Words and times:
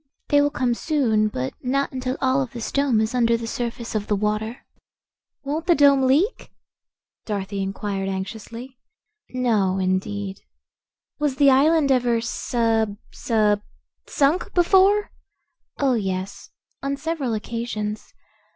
"They 0.29 0.41
will 0.41 0.49
come 0.49 0.73
soon, 0.73 1.27
but 1.27 1.53
not 1.61 1.91
until 1.91 2.17
all 2.21 2.41
of 2.41 2.53
this 2.53 2.71
dome 2.71 2.99
is 3.01 3.13
under 3.13 3.37
the 3.37 3.45
surface 3.45 3.93
of 3.93 4.07
the 4.07 4.15
water." 4.15 4.65
"Won't 5.43 5.67
the 5.67 5.75
dome 5.75 6.07
leak?" 6.07 6.51
Dorothy 7.27 7.61
inquired 7.61 8.09
anxiously. 8.09 8.79
"No, 9.29 9.77
indeed." 9.77 10.39
"Was 11.19 11.35
the 11.35 11.51
island 11.51 11.91
ever 11.91 12.19
sub 12.19 12.97
sub 13.11 13.61
sunk 14.07 14.55
before?" 14.55 15.11
"Oh, 15.77 15.93
yes; 15.93 16.49
on 16.81 16.97
several 16.97 17.35
occasions. 17.35 18.11